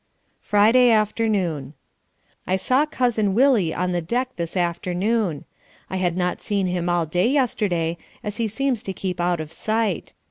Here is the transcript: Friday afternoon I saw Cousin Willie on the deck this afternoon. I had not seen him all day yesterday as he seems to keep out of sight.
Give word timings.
Friday 0.39 0.89
afternoon 0.89 1.75
I 2.47 2.55
saw 2.55 2.87
Cousin 2.87 3.35
Willie 3.35 3.71
on 3.71 3.91
the 3.91 4.01
deck 4.01 4.35
this 4.35 4.57
afternoon. 4.57 5.45
I 5.91 5.97
had 5.97 6.17
not 6.17 6.41
seen 6.41 6.65
him 6.65 6.89
all 6.89 7.05
day 7.05 7.27
yesterday 7.27 7.99
as 8.23 8.37
he 8.37 8.47
seems 8.47 8.81
to 8.81 8.93
keep 8.93 9.19
out 9.21 9.39
of 9.39 9.51
sight. 9.53 10.13